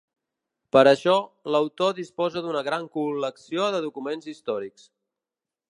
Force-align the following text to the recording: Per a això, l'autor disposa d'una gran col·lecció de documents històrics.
Per 0.75 0.81
a 0.81 0.87
això, 0.95 1.13
l'autor 1.55 1.93
disposa 1.99 2.43
d'una 2.47 2.65
gran 2.69 2.89
col·lecció 2.97 3.69
de 3.77 3.83
documents 3.89 4.31
històrics. 4.33 4.91